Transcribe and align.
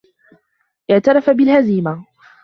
اعترف 0.89 1.29
بالهزيمة. 1.29 2.05